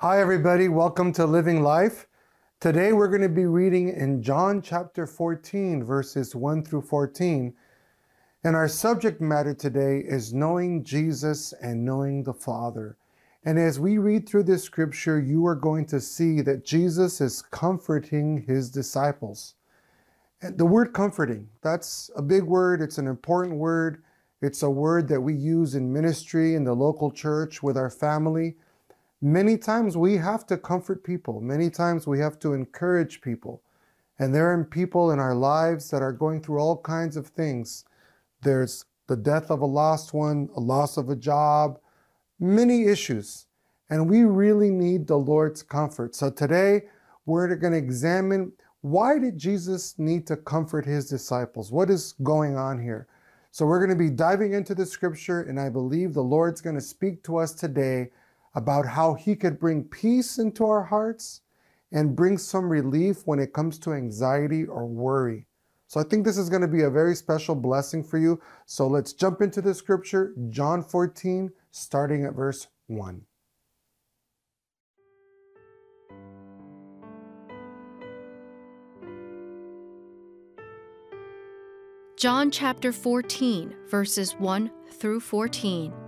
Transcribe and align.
Hi, 0.00 0.20
everybody. 0.20 0.68
Welcome 0.68 1.12
to 1.14 1.26
Living 1.26 1.60
Life. 1.60 2.06
Today 2.60 2.92
we're 2.92 3.08
going 3.08 3.22
to 3.22 3.28
be 3.28 3.46
reading 3.46 3.88
in 3.88 4.22
John 4.22 4.62
chapter 4.62 5.08
14, 5.08 5.82
verses 5.82 6.36
1 6.36 6.64
through 6.64 6.82
14. 6.82 7.52
And 8.44 8.54
our 8.54 8.68
subject 8.68 9.20
matter 9.20 9.54
today 9.54 9.98
is 9.98 10.32
knowing 10.32 10.84
Jesus 10.84 11.52
and 11.60 11.84
knowing 11.84 12.22
the 12.22 12.32
Father. 12.32 12.96
And 13.44 13.58
as 13.58 13.80
we 13.80 13.98
read 13.98 14.28
through 14.28 14.44
this 14.44 14.62
scripture, 14.62 15.18
you 15.18 15.44
are 15.46 15.56
going 15.56 15.84
to 15.86 16.00
see 16.00 16.42
that 16.42 16.64
Jesus 16.64 17.20
is 17.20 17.42
comforting 17.42 18.44
his 18.46 18.70
disciples. 18.70 19.56
The 20.40 20.64
word 20.64 20.92
comforting, 20.92 21.48
that's 21.60 22.08
a 22.14 22.22
big 22.22 22.44
word, 22.44 22.82
it's 22.82 22.98
an 22.98 23.08
important 23.08 23.56
word. 23.56 24.04
It's 24.40 24.62
a 24.62 24.70
word 24.70 25.08
that 25.08 25.22
we 25.22 25.34
use 25.34 25.74
in 25.74 25.92
ministry 25.92 26.54
in 26.54 26.62
the 26.62 26.72
local 26.72 27.10
church 27.10 27.64
with 27.64 27.76
our 27.76 27.90
family. 27.90 28.54
Many 29.20 29.58
times 29.58 29.96
we 29.96 30.16
have 30.18 30.46
to 30.46 30.56
comfort 30.56 31.02
people. 31.02 31.40
Many 31.40 31.70
times 31.70 32.06
we 32.06 32.20
have 32.20 32.38
to 32.38 32.54
encourage 32.54 33.20
people. 33.20 33.62
And 34.16 34.32
there 34.32 34.52
are 34.52 34.64
people 34.64 35.10
in 35.10 35.18
our 35.18 35.34
lives 35.34 35.90
that 35.90 36.02
are 36.02 36.12
going 36.12 36.40
through 36.40 36.60
all 36.60 36.80
kinds 36.80 37.16
of 37.16 37.26
things. 37.26 37.84
There's 38.42 38.84
the 39.08 39.16
death 39.16 39.50
of 39.50 39.60
a 39.60 39.66
lost 39.66 40.14
one, 40.14 40.48
a 40.54 40.60
loss 40.60 40.96
of 40.96 41.08
a 41.08 41.16
job, 41.16 41.80
many 42.38 42.84
issues. 42.84 43.46
And 43.90 44.08
we 44.08 44.22
really 44.22 44.70
need 44.70 45.08
the 45.08 45.16
Lord's 45.16 45.62
comfort. 45.62 46.14
So 46.14 46.30
today 46.30 46.82
we're 47.26 47.52
going 47.56 47.72
to 47.72 47.78
examine 47.78 48.52
why 48.82 49.18
did 49.18 49.36
Jesus 49.36 49.98
need 49.98 50.28
to 50.28 50.36
comfort 50.36 50.86
his 50.86 51.08
disciples? 51.08 51.72
What 51.72 51.90
is 51.90 52.14
going 52.22 52.56
on 52.56 52.80
here? 52.80 53.08
So 53.50 53.66
we're 53.66 53.84
going 53.84 53.98
to 53.98 54.04
be 54.04 54.10
diving 54.10 54.52
into 54.52 54.76
the 54.76 54.86
scripture 54.86 55.40
and 55.40 55.58
I 55.58 55.70
believe 55.70 56.14
the 56.14 56.22
Lord's 56.22 56.60
going 56.60 56.76
to 56.76 56.82
speak 56.82 57.24
to 57.24 57.38
us 57.38 57.52
today 57.52 58.10
about 58.58 58.84
how 58.84 59.14
He 59.14 59.36
could 59.36 59.60
bring 59.60 59.84
peace 59.84 60.38
into 60.38 60.66
our 60.66 60.82
hearts 60.82 61.42
and 61.92 62.16
bring 62.16 62.36
some 62.36 62.68
relief 62.68 63.22
when 63.24 63.38
it 63.38 63.52
comes 63.52 63.78
to 63.78 63.92
anxiety 63.92 64.64
or 64.64 64.84
worry. 64.84 65.46
So 65.86 66.00
I 66.00 66.02
think 66.02 66.24
this 66.24 66.36
is 66.36 66.50
going 66.50 66.62
to 66.62 66.68
be 66.68 66.82
a 66.82 66.90
very 66.90 67.14
special 67.14 67.54
blessing 67.54 68.02
for 68.02 68.18
you. 68.18 68.40
So 68.66 68.88
let's 68.88 69.12
jump 69.12 69.40
into 69.42 69.62
the 69.62 69.72
scripture, 69.72 70.34
John 70.50 70.82
14, 70.82 71.52
starting 71.70 72.24
at 72.24 72.34
verse 72.34 72.66
1. 72.88 73.22
John 82.16 82.50
chapter 82.50 82.90
14, 82.90 83.76
verses 83.88 84.32
1 84.32 84.72
through 84.90 85.20
14. 85.20 86.07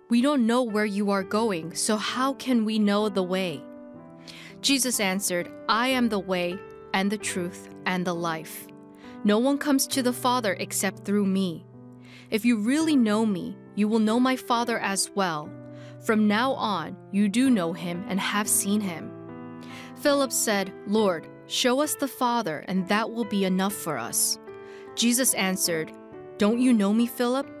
we 0.11 0.21
don't 0.21 0.45
know 0.45 0.61
where 0.61 0.83
you 0.83 1.09
are 1.09 1.23
going, 1.23 1.73
so 1.73 1.95
how 1.95 2.33
can 2.33 2.65
we 2.65 2.77
know 2.77 3.07
the 3.07 3.23
way? 3.23 3.63
Jesus 4.59 4.99
answered, 4.99 5.49
I 5.69 5.87
am 5.87 6.09
the 6.09 6.19
way, 6.19 6.59
and 6.93 7.09
the 7.09 7.17
truth, 7.17 7.69
and 7.85 8.05
the 8.05 8.13
life. 8.13 8.67
No 9.23 9.39
one 9.39 9.57
comes 9.57 9.87
to 9.87 10.03
the 10.03 10.11
Father 10.11 10.57
except 10.59 11.05
through 11.05 11.27
me. 11.27 11.65
If 12.29 12.43
you 12.43 12.57
really 12.57 12.97
know 12.97 13.25
me, 13.25 13.55
you 13.75 13.87
will 13.87 13.99
know 13.99 14.19
my 14.19 14.35
Father 14.35 14.79
as 14.79 15.09
well. 15.15 15.49
From 16.01 16.27
now 16.27 16.51
on, 16.55 16.97
you 17.13 17.29
do 17.29 17.49
know 17.49 17.71
him 17.71 18.03
and 18.09 18.19
have 18.19 18.49
seen 18.49 18.81
him. 18.81 19.13
Philip 20.01 20.33
said, 20.33 20.73
Lord, 20.87 21.29
show 21.47 21.79
us 21.79 21.95
the 21.95 22.09
Father, 22.09 22.65
and 22.67 22.85
that 22.89 23.09
will 23.09 23.23
be 23.23 23.45
enough 23.45 23.75
for 23.75 23.97
us. 23.97 24.37
Jesus 24.93 25.33
answered, 25.35 25.93
Don't 26.37 26.59
you 26.59 26.73
know 26.73 26.91
me, 26.91 27.07
Philip? 27.07 27.60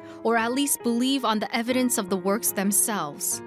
or 0.23 0.37
at 0.37 0.53
least 0.53 0.83
believe 0.83 1.25
on 1.25 1.39
the 1.39 1.55
evidence 1.55 1.97
of 1.97 2.09
the 2.09 2.17
works 2.17 2.51
themselves. 2.51 3.41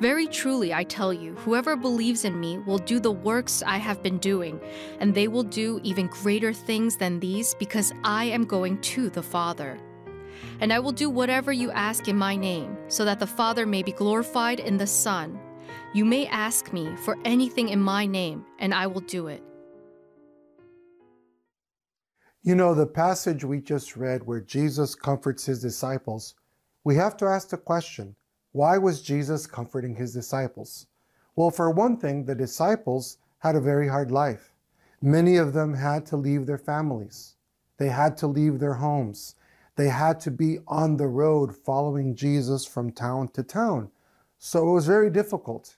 Very 0.00 0.26
truly, 0.28 0.72
I 0.72 0.84
tell 0.84 1.12
you, 1.12 1.34
whoever 1.34 1.76
believes 1.76 2.24
in 2.24 2.38
me 2.38 2.58
will 2.58 2.78
do 2.78 3.00
the 3.00 3.10
works 3.10 3.62
I 3.66 3.78
have 3.78 4.02
been 4.02 4.18
doing, 4.18 4.60
and 5.00 5.14
they 5.14 5.26
will 5.26 5.42
do 5.42 5.80
even 5.82 6.06
greater 6.06 6.52
things 6.52 6.96
than 6.96 7.18
these 7.18 7.54
because 7.54 7.92
I 8.04 8.24
am 8.24 8.44
going 8.44 8.80
to 8.80 9.10
the 9.10 9.22
Father. 9.22 9.78
And 10.60 10.72
I 10.72 10.78
will 10.78 10.92
do 10.92 11.10
whatever 11.10 11.52
you 11.52 11.70
ask 11.72 12.06
in 12.06 12.16
my 12.16 12.36
name, 12.36 12.76
so 12.88 13.04
that 13.04 13.18
the 13.18 13.26
Father 13.26 13.66
may 13.66 13.82
be 13.82 13.92
glorified 13.92 14.60
in 14.60 14.76
the 14.76 14.86
Son. 14.86 15.38
You 15.92 16.04
may 16.04 16.26
ask 16.26 16.72
me 16.72 16.94
for 16.96 17.16
anything 17.24 17.70
in 17.70 17.80
my 17.80 18.06
name, 18.06 18.44
and 18.58 18.72
I 18.72 18.86
will 18.86 19.00
do 19.00 19.26
it. 19.26 19.42
You 22.48 22.54
know, 22.54 22.72
the 22.72 22.86
passage 22.86 23.44
we 23.44 23.60
just 23.60 23.94
read 23.94 24.26
where 24.26 24.40
Jesus 24.40 24.94
comforts 24.94 25.44
his 25.44 25.60
disciples, 25.60 26.34
we 26.82 26.94
have 26.94 27.14
to 27.18 27.26
ask 27.26 27.50
the 27.50 27.58
question 27.58 28.16
why 28.52 28.78
was 28.78 29.02
Jesus 29.02 29.46
comforting 29.46 29.94
his 29.94 30.14
disciples? 30.14 30.86
Well, 31.36 31.50
for 31.50 31.70
one 31.70 31.98
thing, 31.98 32.24
the 32.24 32.34
disciples 32.34 33.18
had 33.40 33.54
a 33.54 33.60
very 33.60 33.86
hard 33.86 34.10
life. 34.10 34.54
Many 35.02 35.36
of 35.36 35.52
them 35.52 35.74
had 35.74 36.06
to 36.06 36.16
leave 36.16 36.46
their 36.46 36.56
families, 36.56 37.36
they 37.76 37.90
had 37.90 38.16
to 38.16 38.26
leave 38.26 38.60
their 38.60 38.72
homes, 38.72 39.34
they 39.76 39.90
had 39.90 40.18
to 40.20 40.30
be 40.30 40.60
on 40.66 40.96
the 40.96 41.06
road 41.06 41.54
following 41.54 42.14
Jesus 42.16 42.64
from 42.64 42.92
town 42.92 43.28
to 43.34 43.42
town. 43.42 43.90
So 44.38 44.66
it 44.70 44.72
was 44.72 44.86
very 44.86 45.10
difficult. 45.10 45.76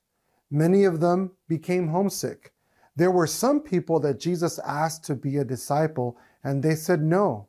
Many 0.53 0.85
of 0.85 1.01
them 1.01 1.33
became 1.49 1.89
homesick. 1.89 2.53
There 2.95 3.11
were 3.11 3.27
some 3.27 3.61
people 3.61 3.99
that 4.01 4.21
Jesus 4.21 4.61
asked 4.61 5.03
to 5.07 5.17
be 5.17 5.39
a 5.39 5.45
disciple, 5.45 6.17
and 6.43 6.63
they 6.63 6.75
said, 6.75 7.03
No, 7.03 7.49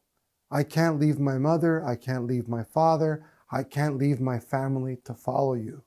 I 0.49 0.63
can't 0.63 0.99
leave 0.99 1.19
my 1.19 1.37
mother, 1.37 1.83
I 1.85 1.95
can't 1.95 2.25
leave 2.25 2.47
my 2.47 2.63
father, 2.63 3.25
I 3.51 3.63
can't 3.63 3.97
leave 3.97 4.19
my 4.19 4.39
family 4.39 4.97
to 5.05 5.13
follow 5.13 5.53
you. 5.53 5.83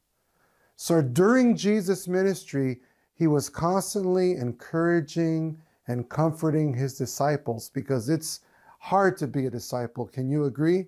So 0.77 1.01
during 1.03 1.57
Jesus' 1.57 2.09
ministry, 2.09 2.81
he 3.15 3.27
was 3.27 3.49
constantly 3.49 4.33
encouraging 4.33 5.61
and 5.87 6.09
comforting 6.09 6.75
his 6.75 6.97
disciples 6.97 7.71
because 7.71 8.09
it's 8.09 8.41
hard 8.81 9.17
to 9.19 9.27
be 9.27 9.47
a 9.47 9.51
disciple. 9.51 10.07
Can 10.07 10.29
you 10.29 10.45
agree? 10.45 10.87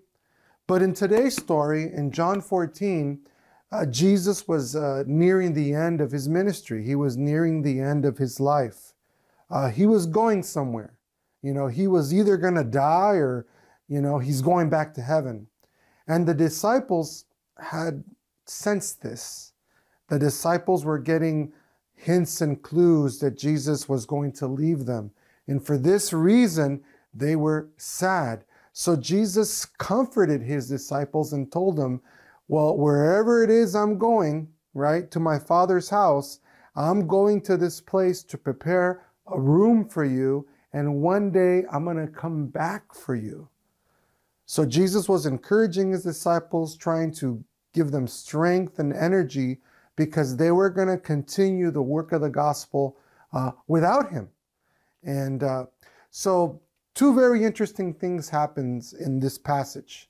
But 0.67 0.83
in 0.83 0.93
today's 0.93 1.37
story, 1.37 1.93
in 1.93 2.11
John 2.11 2.41
14, 2.41 3.21
uh, 3.73 3.87
Jesus 3.87 4.49
was 4.49 4.75
uh, 4.75 5.05
nearing 5.07 5.53
the 5.53 5.73
end 5.73 6.01
of 6.01 6.11
his 6.11 6.29
ministry. 6.29 6.85
He 6.85 6.95
was 6.95 7.17
nearing 7.17 7.63
the 7.63 7.81
end 7.81 8.05
of 8.05 8.19
his 8.19 8.41
life. 8.41 8.93
Uh, 9.51 9.71
he 9.71 9.87
was 9.87 10.07
going 10.07 10.43
somewhere. 10.43 10.96
You 11.47 11.55
know, 11.55 11.69
he 11.69 11.87
was 11.87 12.13
either 12.13 12.37
going 12.37 12.57
to 12.57 12.65
die 12.65 13.15
or, 13.15 13.47
you 13.87 14.01
know, 14.01 14.19
he's 14.19 14.43
going 14.43 14.69
back 14.69 14.93
to 14.95 15.01
heaven. 15.01 15.47
And 16.09 16.27
the 16.27 16.35
disciples 16.35 17.27
had 17.59 18.03
sensed 18.47 19.01
this. 19.01 19.53
The 20.09 20.19
disciples 20.19 20.85
were 20.85 20.99
getting, 20.99 21.53
hints 21.95 22.41
and 22.41 22.61
clues 22.63 23.19
that 23.21 23.39
Jesus 23.39 23.89
was 23.89 24.07
going 24.07 24.33
to 24.33 24.47
leave 24.47 24.87
them. 24.87 25.13
And 25.47 25.65
for 25.65 25.79
this 25.79 26.13
reason, 26.13 26.83
they 27.15 27.37
were 27.37 27.69
sad. 27.77 28.45
So 28.73 28.97
Jesus 28.97 29.65
comforted 29.65 30.43
his 30.43 30.69
disciples 30.69 31.33
and 31.33 31.51
told 31.51 31.77
them, 31.77 32.03
Well, 32.49 32.77
wherever 32.77 33.45
it 33.45 33.51
is 33.51 33.77
I'm 33.77 33.99
going, 33.99 34.49
right, 34.75 35.11
to 35.13 35.21
my 35.21 35.39
Father's 35.39 35.89
house, 35.89 36.41
I'm 36.75 37.07
going 37.07 37.41
to 37.43 37.57
this 37.57 37.81
place 37.81 38.23
to 38.25 38.37
prepare 38.37 39.07
a 39.29 39.41
room 39.41 39.89
for 39.89 40.05
you, 40.05 40.47
and 40.73 41.03
one 41.03 41.31
day 41.31 41.65
I'm 41.73 41.85
going 41.85 41.97
to 41.97 42.13
come 42.13 42.47
back 42.47 42.95
for 42.95 43.15
you. 43.15 43.49
So 44.47 44.65
Jesus 44.65 45.09
was 45.09 45.27
encouraging 45.27 45.91
his 45.91 46.05
disciples, 46.05 46.77
trying 46.77 47.13
to 47.15 47.43
give 47.73 47.91
them 47.91 48.07
strength 48.07 48.79
and 48.79 48.93
energy 48.93 49.59
because 49.97 50.37
they 50.37 50.51
were 50.51 50.71
going 50.71 50.89
to 50.89 50.99
continue 50.99 51.71
the 51.71 51.83
work 51.83 52.13
of 52.13 52.21
the 52.21 52.31
gospel 52.31 52.97
uh, 53.33 53.51
without 53.67 54.11
him. 54.11 54.29
And 55.03 55.43
uh, 55.43 55.67
so 56.11 56.61
two 56.95 57.15
very 57.15 57.45
interesting 57.45 57.93
things 57.95 58.29
happens 58.29 58.93
in 58.93 59.19
this 59.19 59.39
passage. 59.39 60.09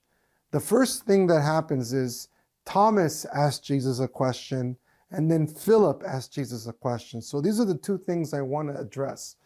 The 0.51 0.61
first 0.61 1.05
thing 1.05 1.27
that 1.29 1.43
happens 1.43 1.93
is 1.93 2.29
Thomas 2.65 3.25
asked 3.27 3.65
Jesus 3.65 4.01
a 4.01 4.09
question, 4.09 4.77
and 5.11 5.31
then 5.31 5.47
Philip 5.47 6.03
asked 6.07 6.33
Jesus 6.33 6.67
a 6.67 6.73
question. 6.73 7.23
So 7.23 7.41
these 7.41 7.61
are 7.61 7.65
the 7.65 7.79
two 7.79 7.99
things 7.99 8.35
I 8.35 8.43
want 8.43 8.69
to 8.69 8.81
address. 8.81 9.37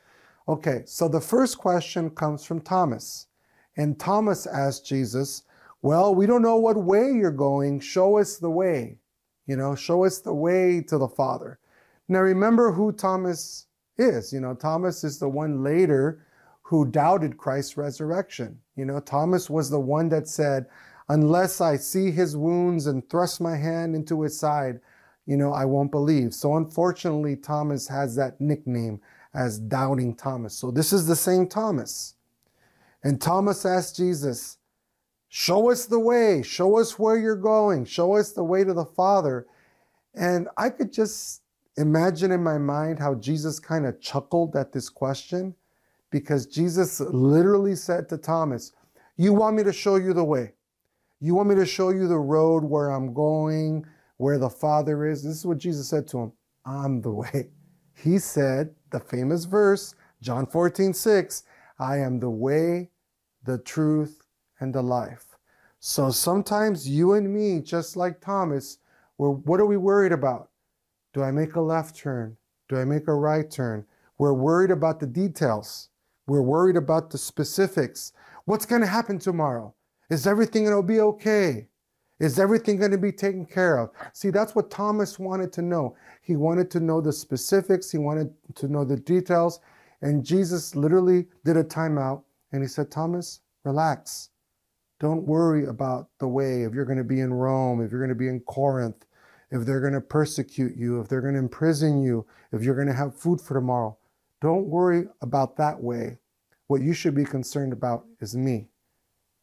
Okay, 0.50 0.82
so 0.84 1.06
the 1.06 1.20
first 1.20 1.58
question 1.58 2.10
comes 2.10 2.42
from 2.44 2.60
Thomas. 2.60 3.28
And 3.76 4.00
Thomas 4.00 4.48
asked 4.48 4.84
Jesus, 4.84 5.44
Well, 5.80 6.12
we 6.12 6.26
don't 6.26 6.42
know 6.42 6.56
what 6.56 6.76
way 6.76 7.12
you're 7.12 7.30
going. 7.30 7.78
Show 7.78 8.18
us 8.18 8.36
the 8.36 8.50
way. 8.50 8.98
You 9.46 9.54
know, 9.54 9.76
show 9.76 10.04
us 10.04 10.18
the 10.18 10.34
way 10.34 10.80
to 10.88 10.98
the 10.98 11.06
Father. 11.06 11.60
Now 12.08 12.18
remember 12.18 12.72
who 12.72 12.90
Thomas 12.90 13.66
is. 13.96 14.32
You 14.32 14.40
know, 14.40 14.54
Thomas 14.54 15.04
is 15.04 15.20
the 15.20 15.28
one 15.28 15.62
later 15.62 16.26
who 16.62 16.84
doubted 16.84 17.38
Christ's 17.38 17.76
resurrection. 17.76 18.58
You 18.74 18.86
know, 18.86 18.98
Thomas 18.98 19.48
was 19.48 19.70
the 19.70 19.78
one 19.78 20.08
that 20.08 20.26
said, 20.26 20.66
Unless 21.08 21.60
I 21.60 21.76
see 21.76 22.10
his 22.10 22.36
wounds 22.36 22.88
and 22.88 23.08
thrust 23.08 23.40
my 23.40 23.54
hand 23.54 23.94
into 23.94 24.22
his 24.22 24.36
side, 24.36 24.80
you 25.26 25.36
know, 25.36 25.52
I 25.52 25.64
won't 25.64 25.92
believe. 25.92 26.34
So 26.34 26.56
unfortunately, 26.56 27.36
Thomas 27.36 27.86
has 27.86 28.16
that 28.16 28.40
nickname 28.40 29.00
as 29.34 29.58
Doubting 29.58 30.14
Thomas. 30.14 30.54
So 30.54 30.70
this 30.70 30.92
is 30.92 31.06
the 31.06 31.16
same 31.16 31.46
Thomas. 31.46 32.14
And 33.02 33.20
Thomas 33.20 33.64
asked 33.64 33.96
Jesus, 33.96 34.58
Show 35.32 35.70
us 35.70 35.86
the 35.86 35.98
way, 35.98 36.42
show 36.42 36.78
us 36.78 36.98
where 36.98 37.16
you're 37.16 37.36
going, 37.36 37.84
show 37.84 38.16
us 38.16 38.32
the 38.32 38.42
way 38.42 38.64
to 38.64 38.74
the 38.74 38.84
Father. 38.84 39.46
And 40.14 40.48
I 40.56 40.70
could 40.70 40.92
just 40.92 41.42
imagine 41.76 42.32
in 42.32 42.42
my 42.42 42.58
mind 42.58 42.98
how 42.98 43.14
Jesus 43.14 43.60
kind 43.60 43.86
of 43.86 44.00
chuckled 44.00 44.56
at 44.56 44.72
this 44.72 44.88
question 44.88 45.54
because 46.10 46.46
Jesus 46.46 46.98
literally 46.98 47.76
said 47.76 48.08
to 48.08 48.18
Thomas, 48.18 48.72
You 49.16 49.32
want 49.32 49.54
me 49.54 49.62
to 49.62 49.72
show 49.72 49.94
you 49.96 50.12
the 50.12 50.24
way? 50.24 50.54
You 51.20 51.36
want 51.36 51.48
me 51.48 51.54
to 51.54 51.66
show 51.66 51.90
you 51.90 52.08
the 52.08 52.18
road 52.18 52.64
where 52.64 52.90
I'm 52.90 53.14
going, 53.14 53.86
where 54.16 54.38
the 54.38 54.50
Father 54.50 55.06
is? 55.06 55.22
This 55.22 55.36
is 55.36 55.46
what 55.46 55.58
Jesus 55.58 55.88
said 55.88 56.08
to 56.08 56.18
him 56.18 56.32
I'm 56.64 57.02
the 57.02 57.12
way. 57.12 57.50
He 58.02 58.18
said, 58.18 58.74
the 58.90 59.00
famous 59.00 59.44
verse, 59.44 59.94
John 60.22 60.46
14, 60.46 60.94
6, 60.94 61.42
I 61.78 61.98
am 61.98 62.18
the 62.18 62.30
way, 62.30 62.90
the 63.44 63.58
truth, 63.58 64.22
and 64.58 64.74
the 64.74 64.82
life. 64.82 65.36
So 65.80 66.10
sometimes 66.10 66.88
you 66.88 67.12
and 67.12 67.32
me, 67.32 67.60
just 67.60 67.96
like 67.96 68.20
Thomas, 68.20 68.78
we're, 69.18 69.30
what 69.30 69.60
are 69.60 69.66
we 69.66 69.76
worried 69.76 70.12
about? 70.12 70.48
Do 71.12 71.22
I 71.22 71.30
make 71.30 71.56
a 71.56 71.60
left 71.60 71.96
turn? 71.96 72.36
Do 72.68 72.76
I 72.76 72.84
make 72.84 73.06
a 73.06 73.14
right 73.14 73.50
turn? 73.50 73.84
We're 74.16 74.32
worried 74.32 74.70
about 74.70 75.00
the 75.00 75.06
details. 75.06 75.88
We're 76.26 76.42
worried 76.42 76.76
about 76.76 77.10
the 77.10 77.18
specifics. 77.18 78.12
What's 78.44 78.66
going 78.66 78.82
to 78.82 78.86
happen 78.86 79.18
tomorrow? 79.18 79.74
Is 80.08 80.26
everything 80.26 80.64
going 80.64 80.76
to 80.76 80.86
be 80.86 81.00
okay? 81.00 81.68
Is 82.20 82.38
everything 82.38 82.76
going 82.76 82.90
to 82.90 82.98
be 82.98 83.12
taken 83.12 83.46
care 83.46 83.78
of? 83.78 83.90
See, 84.12 84.28
that's 84.28 84.54
what 84.54 84.70
Thomas 84.70 85.18
wanted 85.18 85.52
to 85.54 85.62
know. 85.62 85.96
He 86.20 86.36
wanted 86.36 86.70
to 86.72 86.80
know 86.80 87.00
the 87.00 87.12
specifics, 87.12 87.90
he 87.90 87.98
wanted 87.98 88.32
to 88.56 88.68
know 88.68 88.84
the 88.84 88.96
details. 88.96 89.60
And 90.02 90.24
Jesus 90.24 90.76
literally 90.76 91.26
did 91.44 91.56
a 91.56 91.64
timeout 91.64 92.22
and 92.52 92.62
he 92.62 92.68
said, 92.68 92.90
Thomas, 92.90 93.40
relax. 93.64 94.30
Don't 94.98 95.26
worry 95.26 95.64
about 95.64 96.08
the 96.18 96.28
way, 96.28 96.62
if 96.62 96.74
you're 96.74 96.84
going 96.84 96.98
to 96.98 97.04
be 97.04 97.20
in 97.20 97.32
Rome, 97.32 97.82
if 97.82 97.90
you're 97.90 98.00
going 98.00 98.10
to 98.10 98.14
be 98.14 98.28
in 98.28 98.40
Corinth, 98.40 99.06
if 99.50 99.64
they're 99.64 99.80
going 99.80 99.94
to 99.94 100.00
persecute 100.00 100.76
you, 100.76 101.00
if 101.00 101.08
they're 101.08 101.22
going 101.22 101.34
to 101.34 101.40
imprison 101.40 102.02
you, 102.02 102.26
if 102.52 102.62
you're 102.62 102.74
going 102.74 102.86
to 102.86 102.94
have 102.94 103.16
food 103.16 103.40
for 103.40 103.54
tomorrow. 103.54 103.96
Don't 104.42 104.66
worry 104.66 105.06
about 105.22 105.56
that 105.56 105.82
way. 105.82 106.18
What 106.66 106.82
you 106.82 106.92
should 106.92 107.14
be 107.14 107.24
concerned 107.24 107.72
about 107.72 108.04
is 108.20 108.36
me. 108.36 108.68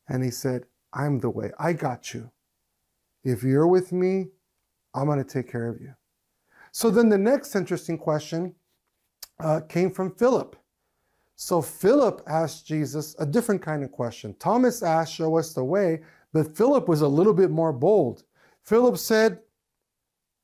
And 0.07 0.23
he 0.23 0.31
said, 0.31 0.65
I'm 0.94 1.19
the 1.19 1.30
way. 1.30 1.51
I 1.59 1.73
got 1.73 2.13
you. 2.13 2.31
If 3.27 3.44
you're 3.44 3.68
with 3.68 3.91
me, 3.91 4.27
I'm 4.95 5.07
going 5.07 5.21
to 5.21 5.25
take 5.25 5.51
care 5.51 5.68
of 5.68 5.81
you. 5.81 5.94
So 6.71 6.89
then 6.89 7.09
the 7.09 7.18
next 7.18 7.57
interesting 7.57 7.97
question 7.97 8.56
uh, 9.41 9.59
came 9.68 9.91
from 9.91 10.15
Philip. 10.15 10.56
So 11.35 11.62
Philip 11.62 12.21
asked 12.25 12.65
Jesus 12.65 13.18
a 13.19 13.25
different 13.25 13.62
kind 13.62 13.83
of 13.83 13.91
question. 13.91 14.33
Thomas 14.39 14.81
asked, 14.81 15.13
Show 15.13 15.38
us 15.38 15.53
the 15.53 15.63
way, 15.63 16.03
but 16.31 16.56
Philip 16.56 16.88
was 16.88 17.01
a 17.01 17.07
little 17.07 17.33
bit 17.33 17.51
more 17.51 17.74
bold. 17.74 18.24
Philip 18.63 18.97
said, 18.97 19.39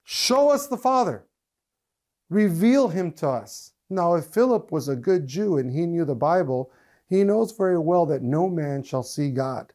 Show 0.04 0.50
us 0.50 0.68
the 0.68 0.76
Father, 0.76 1.24
reveal 2.30 2.90
him 2.90 3.14
to 3.14 3.30
us. 3.30 3.72
Now, 3.90 4.16
if 4.16 4.26
Philip 4.26 4.74
was 4.74 4.90
a 4.90 4.96
good 4.98 5.26
Jew 5.26 5.58
and 5.58 5.72
he 5.72 5.86
knew 5.86 6.04
the 6.04 6.16
Bible, 6.16 6.70
he 7.08 7.24
knows 7.24 7.54
very 7.54 7.78
well 7.78 8.06
that 8.08 8.24
no 8.24 8.50
man 8.50 8.84
shall 8.84 9.04
see 9.04 9.32
God. 9.32 9.72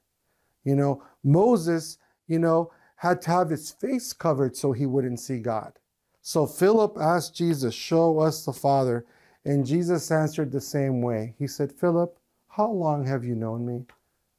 You 0.63 0.77
know, 0.77 1.03
Moses, 1.25 1.97
you 2.27 2.39
know, 2.39 2.71
had 2.99 3.23
to 3.23 3.31
have 3.31 3.51
his 3.51 3.71
face 3.71 4.13
covered 4.13 4.57
so 4.57 4.73
he 4.73 4.85
wouldn't 4.85 5.21
see 5.21 5.39
God. 5.39 5.79
So 6.21 6.47
Philip 6.47 6.97
asked 7.01 7.35
Jesus, 7.35 7.75
Show 7.75 8.19
us 8.19 8.45
the 8.45 8.53
Father. 8.53 9.05
And 9.45 9.65
Jesus 9.65 10.11
answered 10.11 10.51
the 10.51 10.61
same 10.61 11.01
way. 11.01 11.35
He 11.39 11.47
said, 11.47 11.73
Philip, 11.73 12.19
how 12.49 12.71
long 12.71 13.07
have 13.07 13.25
you 13.25 13.37
known 13.37 13.65
me? 13.65 13.85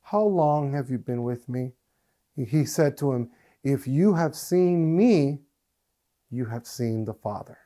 How 0.01 0.23
long 0.23 0.73
have 0.73 0.89
you 0.89 0.97
been 0.97 1.23
with 1.23 1.47
me? 1.47 1.71
He 2.35 2.65
said 2.65 2.97
to 2.97 3.13
him, 3.13 3.29
If 3.63 3.87
you 3.87 4.13
have 4.13 4.35
seen 4.35 4.95
me, 4.95 5.39
you 6.29 6.45
have 6.45 6.67
seen 6.67 7.05
the 7.05 7.13
Father. 7.13 7.57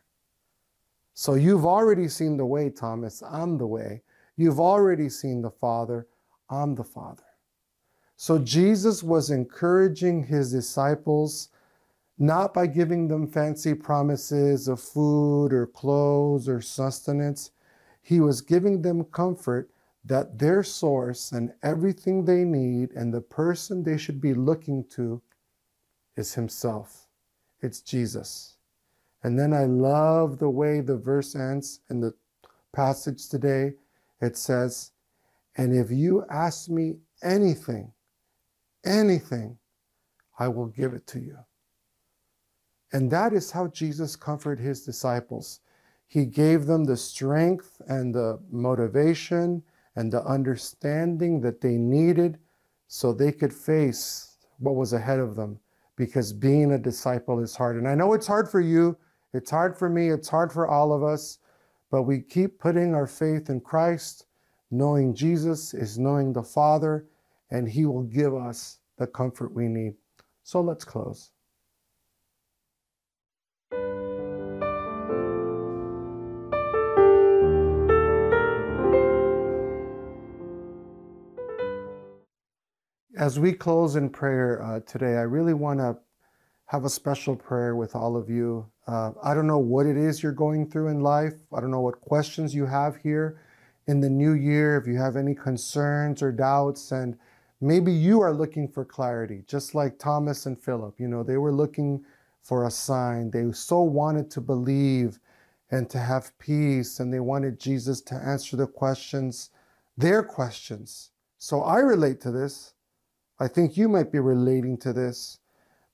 So 1.16 1.34
you've 1.34 1.66
already 1.66 2.07
seen 2.07 2.38
the 2.38 2.45
way, 2.45 2.69
Thomas. 2.69 3.23
I'm 3.23 3.57
the 3.57 3.68
way. 3.68 4.04
You've 4.35 4.59
already 4.59 5.09
seen 5.09 5.42
the 5.42 5.52
Father. 5.52 6.07
I'm 6.50 6.76
the 6.76 6.83
Father. 6.83 7.23
So 8.15 8.39
Jesus 8.39 9.03
was 9.03 9.29
encouraging 9.29 10.23
his 10.23 10.51
disciples 10.51 11.49
not 12.17 12.53
by 12.53 12.67
giving 12.67 13.07
them 13.07 13.27
fancy 13.27 13.73
promises 13.73 14.67
of 14.67 14.79
food 14.79 15.51
or 15.51 15.65
clothes 15.65 16.47
or 16.47 16.61
sustenance. 16.61 17.51
He 18.01 18.19
was 18.19 18.41
giving 18.41 18.81
them 18.81 19.03
comfort 19.05 19.69
that 20.05 20.37
their 20.37 20.63
source 20.63 21.31
and 21.31 21.53
everything 21.63 22.25
they 22.25 22.43
need 22.43 22.91
and 22.91 23.13
the 23.13 23.21
person 23.21 23.83
they 23.83 23.97
should 23.97 24.21
be 24.21 24.33
looking 24.33 24.83
to 24.89 25.21
is 26.15 26.33
Himself. 26.33 27.07
It's 27.61 27.81
Jesus. 27.81 28.57
And 29.23 29.39
then 29.39 29.53
I 29.53 29.63
love 29.63 30.37
the 30.37 30.49
way 30.49 30.81
the 30.81 30.97
verse 30.97 31.35
ends 31.35 31.79
in 31.89 32.01
the 32.01 32.13
passage 32.73 33.29
today. 33.29 33.73
It 34.21 34.37
says, 34.37 34.91
And 35.55 35.73
if 35.73 35.89
you 35.89 36.25
ask 36.29 36.69
me 36.69 36.97
anything, 37.23 37.93
anything, 38.85 39.57
I 40.40 40.47
will 40.47 40.68
give 40.68 40.94
it 40.94 41.07
to 41.07 41.19
you. 41.19 41.37
And 42.92 43.09
that 43.11 43.33
is 43.33 43.52
how 43.52 43.68
Jesus 43.68 44.16
comforted 44.16 44.63
his 44.63 44.85
disciples. 44.85 45.61
He 46.07 46.25
gave 46.25 46.66
them 46.66 46.83
the 46.83 46.97
strength 46.97 47.81
and 47.87 48.13
the 48.13 48.40
motivation 48.52 49.63
and 49.95 50.11
the 50.11 50.23
understanding 50.23 51.42
that 51.42 51.61
they 51.61 51.78
needed 51.78 52.37
so 52.87 53.11
they 53.11 53.31
could 53.31 53.54
face 53.54 54.37
what 54.59 54.75
was 54.75 54.94
ahead 54.94 55.19
of 55.19 55.35
them 55.35 55.59
because 55.95 56.33
being 56.33 56.73
a 56.73 56.78
disciple 56.78 57.40
is 57.40 57.56
hard. 57.56 57.78
And 57.78 57.87
I 57.87 57.95
know 57.95 58.13
it's 58.13 58.28
hard 58.28 58.49
for 58.49 58.61
you, 58.61 58.97
it's 59.33 59.52
hard 59.52 59.78
for 59.78 59.90
me, 59.90 60.09
it's 60.09 60.30
hard 60.30 60.52
for 60.52 60.68
all 60.68 60.94
of 60.94 61.04
us, 61.04 61.40
but 61.92 62.04
we 62.04 62.21
keep 62.21 62.59
putting 62.59 62.94
our 62.94 63.07
faith 63.07 63.49
in 63.49 63.59
Christ, 63.61 64.25
knowing 64.71 65.13
Jesus 65.13 65.73
is 65.73 65.99
knowing 65.99 66.33
the 66.33 66.44
Father, 66.44 67.07
and 67.54 67.69
He 67.69 67.86
will 67.86 68.04
give 68.04 68.33
us 68.33 68.80
the 68.98 69.07
comfort 69.07 69.54
we 69.54 69.68
need. 69.68 69.94
So 70.44 70.60
let's 70.60 70.83
close. 70.83 71.30
As 83.16 83.40
we 83.40 83.54
close 83.54 83.95
in 83.95 84.10
prayer 84.10 84.62
uh, 84.62 84.80
today, 84.81 85.16
I 85.16 85.22
really 85.22 85.54
want 85.54 85.80
to 85.80 85.95
have 86.66 86.83
a 86.86 86.90
special 86.90 87.36
prayer 87.36 87.76
with 87.76 87.95
all 87.95 88.18
of 88.18 88.30
you. 88.30 88.66
Uh, 88.88 89.12
I 89.24 89.36
don't 89.36 89.48
know 89.48 89.60
what 89.60 89.86
it 89.86 89.95
is 89.95 90.24
you're 90.24 90.31
going 90.31 90.69
through 90.69 90.88
in 90.88 91.02
life. 91.02 91.36
I 91.56 91.62
don't 91.62 91.72
know 91.72 91.81
what 91.81 92.02
questions 92.02 92.56
you 92.56 92.66
have 92.66 92.98
here 92.98 93.40
in 93.86 94.00
the 94.00 94.10
new 94.10 94.33
year, 94.33 94.78
if 94.78 94.88
you 94.88 94.98
have 94.98 95.16
any 95.16 95.36
concerns 95.36 96.22
or 96.24 96.31
doubts, 96.31 96.92
and 96.92 97.18
maybe 97.63 97.91
you 97.91 98.21
are 98.21 98.33
looking 98.33 98.67
for 98.67 98.83
clarity, 98.83 99.43
just 99.47 99.73
like 99.73 99.97
Thomas 99.97 100.45
and 100.45 100.61
Philip. 100.61 100.99
You 100.99 101.07
know, 101.07 101.23
they 101.23 101.37
were 101.37 101.53
looking 101.53 102.03
for 102.41 102.65
a 102.65 102.71
sign. 102.71 103.31
They 103.31 103.51
so 103.53 103.81
wanted 103.81 104.29
to 104.31 104.41
believe 104.41 105.19
and 105.71 105.89
to 105.89 105.97
have 105.97 106.37
peace, 106.37 106.99
and 106.99 107.11
they 107.11 107.19
wanted 107.19 107.59
Jesus 107.59 108.01
to 108.01 108.15
answer 108.15 108.57
the 108.57 108.67
questions, 108.67 109.49
their 109.97 110.21
questions. 110.21 111.11
So 111.39 111.61
I 111.61 111.79
relate 111.79 112.21
to 112.21 112.31
this. 112.31 112.73
I 113.39 113.47
think 113.47 113.75
you 113.75 113.89
might 113.89 114.11
be 114.11 114.19
relating 114.19 114.77
to 114.79 114.93
this. 114.93 115.39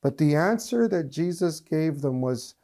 But 0.02 0.18
the 0.18 0.36
answer 0.36 0.88
that 0.88 1.10
Jesus 1.10 1.60
gave 1.60 2.02
them 2.02 2.22
was 2.22 2.56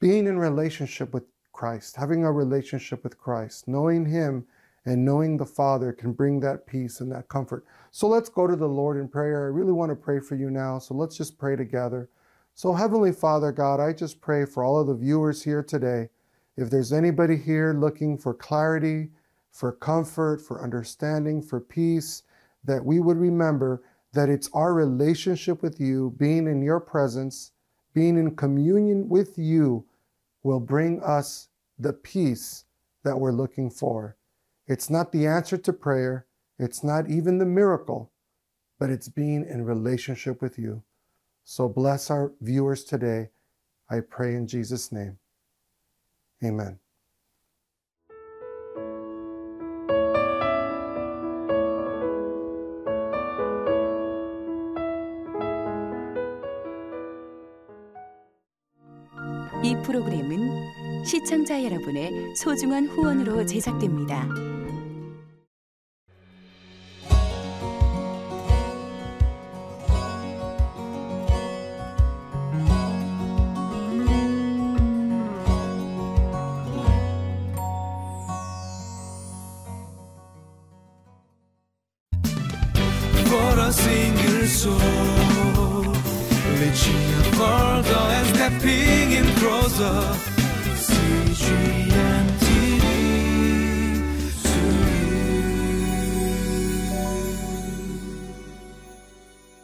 being 0.00 0.26
in 0.26 0.38
relationship 0.38 1.14
with 1.14 1.24
Christ, 1.52 1.96
having 1.96 2.24
a 2.24 2.32
relationship 2.32 3.04
with 3.04 3.18
Christ, 3.18 3.68
knowing 3.68 4.06
Him 4.06 4.46
and 4.86 5.04
knowing 5.04 5.36
the 5.36 5.46
Father 5.46 5.92
can 5.92 6.12
bring 6.12 6.40
that 6.40 6.66
peace 6.66 7.00
and 7.00 7.12
that 7.12 7.28
comfort. 7.28 7.64
So 7.90 8.06
let's 8.06 8.28
go 8.28 8.46
to 8.46 8.56
the 8.56 8.68
Lord 8.68 8.96
in 8.96 9.08
prayer. 9.08 9.44
I 9.44 9.48
really 9.48 9.72
want 9.72 9.90
to 9.90 9.96
pray 9.96 10.20
for 10.20 10.36
you 10.36 10.50
now. 10.50 10.78
So 10.78 10.94
let's 10.94 11.16
just 11.16 11.38
pray 11.38 11.56
together. 11.56 12.08
So, 12.54 12.72
Heavenly 12.72 13.12
Father, 13.12 13.52
God, 13.52 13.80
I 13.80 13.92
just 13.92 14.20
pray 14.20 14.44
for 14.44 14.64
all 14.64 14.80
of 14.80 14.86
the 14.86 14.94
viewers 14.94 15.42
here 15.42 15.62
today. 15.62 16.08
If 16.56 16.68
there's 16.68 16.92
anybody 16.92 17.36
here 17.36 17.72
looking 17.72 18.18
for 18.18 18.34
clarity, 18.34 19.08
for 19.50 19.72
comfort, 19.72 20.40
for 20.40 20.62
understanding, 20.62 21.42
for 21.42 21.60
peace, 21.60 22.22
that 22.64 22.84
we 22.84 23.00
would 23.00 23.16
remember 23.16 23.82
that 24.12 24.28
it's 24.28 24.50
our 24.52 24.74
relationship 24.74 25.62
with 25.62 25.80
you, 25.80 26.14
being 26.18 26.46
in 26.46 26.62
your 26.62 26.80
presence, 26.80 27.52
being 27.94 28.18
in 28.18 28.36
communion 28.36 29.08
with 29.08 29.38
you, 29.38 29.84
will 30.42 30.60
bring 30.60 31.02
us 31.02 31.48
the 31.78 31.92
peace 31.92 32.64
that 33.04 33.18
we're 33.18 33.32
looking 33.32 33.70
for. 33.70 34.16
It's 34.69 34.89
not 34.89 35.11
the 35.11 35.27
answer 35.27 35.57
to 35.57 35.73
prayer, 35.73 36.25
it's 36.57 36.83
not 36.83 37.09
even 37.09 37.37
the 37.37 37.45
miracle, 37.45 38.11
but 38.79 38.89
it's 38.89 39.09
being 39.09 39.45
in 39.47 39.65
relationship 39.65 40.41
with 40.41 40.57
you. 40.57 40.83
So 41.43 41.69
bless 41.69 42.09
our 42.09 42.31
viewers 42.41 42.83
today. 42.83 43.29
I 43.89 43.99
pray 43.99 44.33
in 44.35 44.47
Jesus' 44.47 44.91
name. 44.91 45.19
Amen. 46.43 46.79
이 59.63 59.75
프로그램은 59.81 61.03
시청자 61.05 61.63
여러분의 61.63 62.35
소중한 62.35 62.85
후원으로 62.85 63.45
제작됩니다. 63.45 64.27
dancing 83.70 84.18
your 84.18 84.46
soul 84.46 84.76
Reaching 86.58 87.22
further 87.38 88.02
and 88.16 88.26
stepping 88.34 89.12
in 89.12 89.26
closer 89.36 90.14
See 90.76 91.89